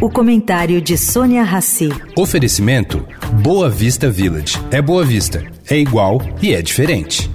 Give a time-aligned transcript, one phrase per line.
[0.00, 1.88] O comentário de Sônia Rassi.
[2.16, 3.04] Oferecimento
[3.42, 4.56] Boa Vista Village.
[4.70, 7.28] É Boa Vista, é igual e é diferente.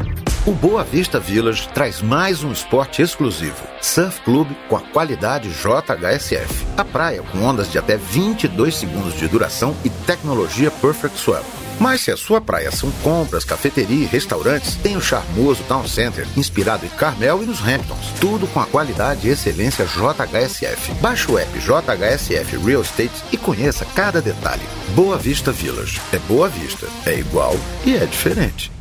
[0.48, 3.62] O Boa Vista Village traz mais um esporte exclusivo.
[3.82, 6.66] Surf Club com a qualidade JHSF.
[6.78, 11.63] A praia com ondas de até 22 segundos de duração e tecnologia Perfect Swell.
[11.80, 16.28] Mas se a sua praia são compras, cafeteria e restaurantes, tem o charmoso Town Center,
[16.38, 18.14] inspirado em Carmel e nos Hamptons.
[18.20, 20.94] Tudo com a qualidade e excelência JHSF.
[21.02, 24.64] Baixe o app JHSF Real Estate e conheça cada detalhe.
[24.96, 26.02] Boa Vista Village.
[26.12, 26.88] É Boa Vista.
[27.06, 28.72] É igual e é diferente.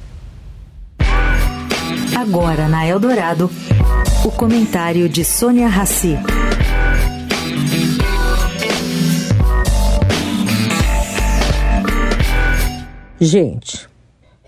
[2.16, 3.50] Agora na Eldorado,
[4.24, 6.16] o comentário de Sônia Rassi.
[13.24, 13.88] Gente,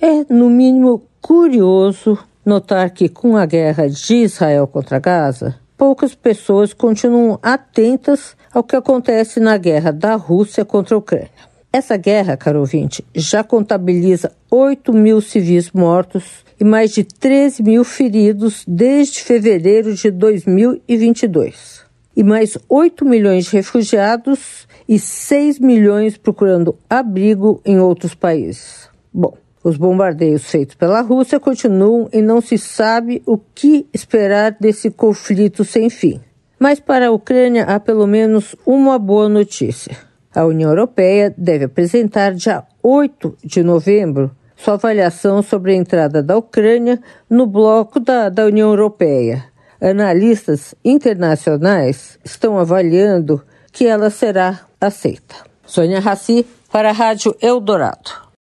[0.02, 6.73] é no mínimo curioso notar que com a guerra de Israel contra Gaza, poucas pessoas
[6.73, 11.30] continuam atentas ao que acontece na guerra da Rússia contra a Ucrânia.
[11.73, 17.85] Essa guerra, caro ouvinte, já contabiliza 8 mil civis mortos e mais de 13 mil
[17.85, 21.85] feridos desde fevereiro de 2022.
[22.16, 28.88] E mais 8 milhões de refugiados e 6 milhões procurando abrigo em outros países.
[29.13, 34.91] Bom, os bombardeios feitos pela Rússia continuam e não se sabe o que esperar desse
[34.91, 36.21] conflito sem fim.
[36.59, 39.96] Mas para a Ucrânia há pelo menos uma boa notícia.
[40.35, 46.37] A União Europeia deve apresentar dia 8 de novembro sua avaliação sobre a entrada da
[46.37, 49.45] Ucrânia no bloco da, da União Europeia.
[49.80, 55.35] Analistas internacionais estão avaliando que ela será aceita.
[55.66, 58.23] Sônia Raci, para a Rádio Eldorado.